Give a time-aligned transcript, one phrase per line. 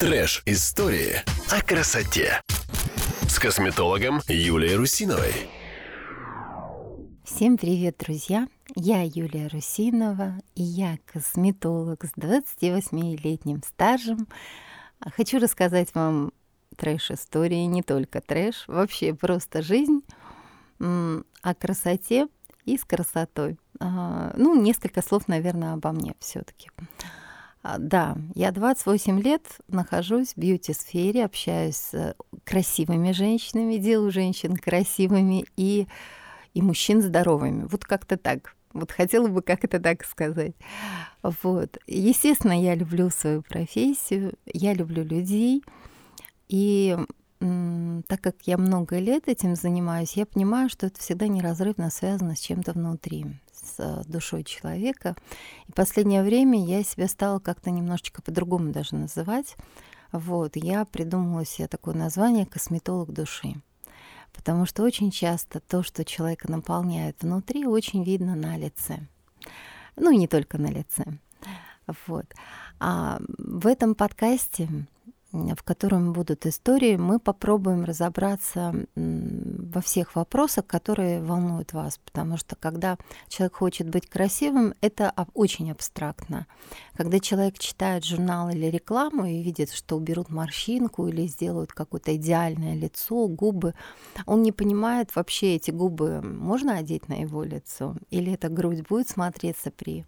[0.00, 1.16] Трэш-истории
[1.50, 2.40] о красоте.
[3.28, 5.34] С косметологом Юлией Русиновой.
[7.22, 8.48] Всем привет, друзья!
[8.74, 14.26] Я Юлия Русинова, и я косметолог с 28-летним стажем.
[15.00, 16.32] Хочу рассказать вам
[16.76, 20.00] трэш-истории, не только трэш, вообще просто жизнь
[20.78, 22.26] о красоте
[22.64, 23.58] и с красотой.
[23.78, 26.70] А, ну, несколько слов, наверное, обо мне все таки
[27.62, 35.86] да, я 28 лет нахожусь в бьюти-сфере, общаюсь с красивыми женщинами, делаю женщин красивыми и,
[36.54, 37.66] и мужчин здоровыми.
[37.70, 38.54] Вот как-то так.
[38.72, 40.54] Вот хотела бы как это так сказать.
[41.22, 41.76] Вот.
[41.86, 45.62] Естественно, я люблю свою профессию, я люблю людей.
[46.48, 46.96] И
[47.40, 52.40] так как я много лет этим занимаюсь, я понимаю, что это всегда неразрывно связано с
[52.40, 53.26] чем-то внутри
[53.70, 55.16] с э, душой человека.
[55.68, 59.56] И последнее время я себя стала как-то немножечко по-другому даже называть.
[60.12, 63.54] Вот, я придумала себе такое название «косметолог души».
[64.32, 69.00] Потому что очень часто то, что человека наполняет внутри, очень видно на лице.
[69.96, 71.04] Ну, и не только на лице.
[72.06, 72.26] Вот.
[72.78, 74.68] А в этом подкасте
[75.32, 81.98] в котором будут истории, мы попробуем разобраться во всех вопросах, которые волнуют вас.
[82.04, 82.96] Потому что когда
[83.28, 86.46] человек хочет быть красивым, это очень абстрактно.
[86.94, 92.74] Когда человек читает журнал или рекламу и видит, что уберут морщинку или сделают какое-то идеальное
[92.74, 93.74] лицо, губы,
[94.26, 99.08] он не понимает вообще, эти губы можно одеть на его лицо, или эта грудь будет
[99.08, 100.04] смотреться при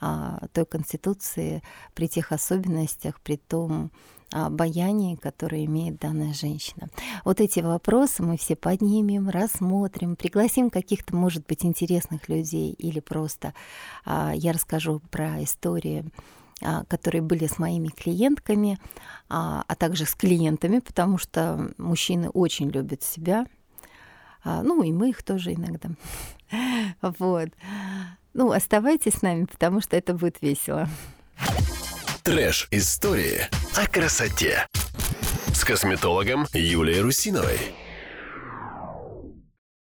[0.00, 1.62] той конституции,
[1.94, 3.90] при тех особенностях, при том,
[4.30, 6.88] обаянии, которое имеет данная женщина.
[7.24, 13.54] Вот эти вопросы мы все поднимем, рассмотрим, пригласим каких-то, может быть, интересных людей или просто
[14.04, 16.04] а, я расскажу про истории
[16.60, 18.78] а, которые были с моими клиентками,
[19.28, 23.46] а, а также с клиентами, потому что мужчины очень любят себя,
[24.44, 25.90] ну и мы их тоже иногда.
[27.02, 27.50] Вот.
[28.38, 30.88] Ну, оставайтесь с нами, потому что это будет весело.
[32.22, 33.40] Трэш-истории
[33.74, 34.64] о красоте
[35.52, 37.58] с косметологом Юлией Русиновой.